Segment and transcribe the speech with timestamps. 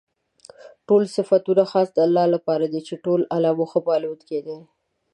[0.87, 4.59] ټول صفتونه خاص د الله لپاره دي چې د ټولو عالَمونو ښه پالونكى دی.